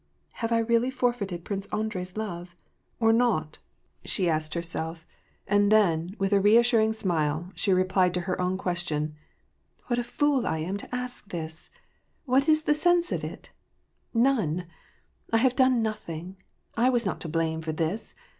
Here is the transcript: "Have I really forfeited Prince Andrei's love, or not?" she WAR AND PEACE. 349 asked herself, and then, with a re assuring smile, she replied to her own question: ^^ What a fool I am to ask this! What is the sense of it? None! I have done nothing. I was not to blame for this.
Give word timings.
"Have 0.41 0.51
I 0.51 0.57
really 0.57 0.89
forfeited 0.89 1.45
Prince 1.45 1.67
Andrei's 1.67 2.17
love, 2.17 2.55
or 2.99 3.13
not?" 3.13 3.59
she 4.03 4.25
WAR 4.25 4.33
AND 4.33 4.41
PEACE. 4.41 4.49
349 4.49 4.93
asked 4.97 5.03
herself, 5.05 5.05
and 5.45 5.71
then, 5.71 6.15
with 6.17 6.33
a 6.33 6.39
re 6.41 6.57
assuring 6.57 6.91
smile, 6.93 7.51
she 7.53 7.71
replied 7.71 8.15
to 8.15 8.21
her 8.21 8.41
own 8.41 8.57
question: 8.57 9.09
^^ 9.09 9.13
What 9.91 9.99
a 9.99 10.03
fool 10.03 10.47
I 10.47 10.57
am 10.57 10.77
to 10.77 10.95
ask 10.95 11.27
this! 11.29 11.69
What 12.25 12.49
is 12.49 12.63
the 12.63 12.73
sense 12.73 13.11
of 13.11 13.23
it? 13.23 13.51
None! 14.11 14.65
I 15.31 15.37
have 15.37 15.55
done 15.55 15.83
nothing. 15.83 16.37
I 16.75 16.89
was 16.89 17.05
not 17.05 17.19
to 17.21 17.29
blame 17.29 17.61
for 17.61 17.71
this. 17.71 18.15